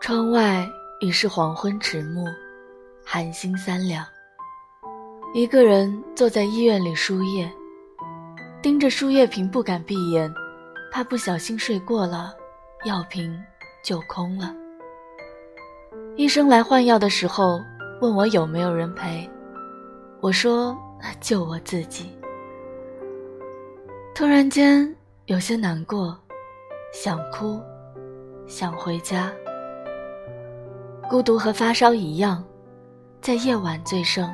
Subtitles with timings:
[0.00, 0.66] 窗外
[0.98, 2.24] 已是黄昏迟暮，
[3.04, 4.02] 寒星三两。
[5.34, 7.52] 一个人坐在医院里输液，
[8.62, 10.32] 盯着输液瓶不敢闭眼，
[10.90, 12.34] 怕不小心睡过了，
[12.84, 13.38] 药瓶
[13.84, 14.54] 就空了。
[16.16, 17.60] 医生来换药的时候，
[18.00, 19.28] 问我有没有人陪，
[20.22, 20.74] 我说
[21.20, 22.10] 就我自己。
[24.14, 26.18] 突然间有些难过，
[26.90, 27.60] 想哭，
[28.46, 29.30] 想回家。
[31.10, 32.40] 孤独和发烧一样，
[33.20, 34.32] 在夜晚最盛。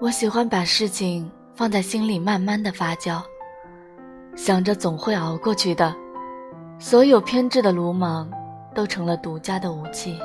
[0.00, 3.22] 我喜欢把事情放在心里慢慢的发酵，
[4.34, 5.94] 想着总会熬过去的。
[6.80, 8.28] 所有偏执的鲁莽，
[8.74, 10.18] 都成了独家的武器。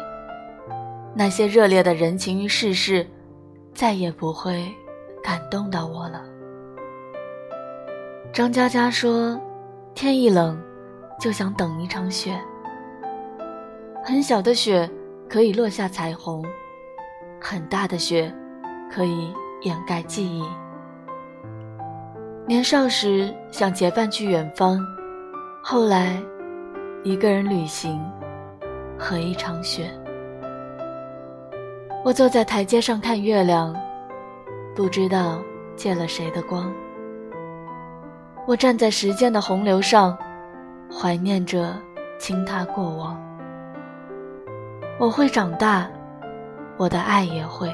[1.14, 3.08] 那些热烈的人情与世事，
[3.76, 4.68] 再也不会
[5.24, 6.24] 感动到我了。
[8.34, 9.40] 张嘉佳说
[9.94, 10.60] ：“天一冷，
[11.20, 12.42] 就想等一场雪。”
[14.04, 14.90] 很小的雪
[15.30, 16.44] 可以落下彩虹，
[17.40, 18.34] 很大的雪
[18.92, 20.44] 可以掩盖记忆。
[22.48, 24.80] 年少时想结伴去远方，
[25.64, 26.20] 后来
[27.04, 28.02] 一个人旅行
[28.98, 29.90] 和一场雪。
[32.04, 33.76] 我坐在台阶上看月亮，
[34.76, 35.40] 不知道
[35.76, 36.74] 借了谁的光。
[38.48, 40.18] 我站在时间的洪流上，
[40.92, 41.76] 怀念着
[42.18, 43.16] 倾塌过往。
[45.02, 45.90] 我会长大，
[46.78, 47.68] 我的爱也会。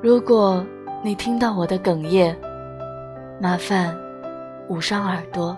[0.00, 0.64] 如果
[1.02, 2.36] 你听到我的哽咽，
[3.40, 3.92] 麻烦
[4.68, 5.56] 捂上耳朵，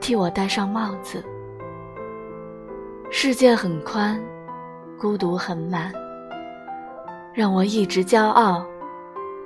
[0.00, 1.22] 替我戴上帽子。
[3.10, 4.18] 世界很宽，
[4.98, 5.92] 孤独很满，
[7.34, 8.64] 让我一直骄傲，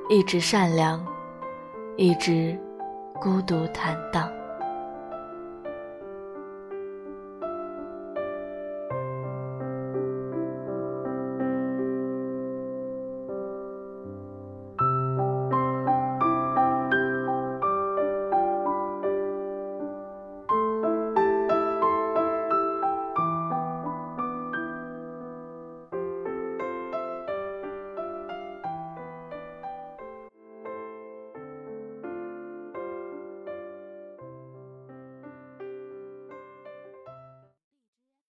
[0.08, 1.04] 一直善良，
[1.96, 2.56] 一直
[3.20, 4.30] 孤独坦荡。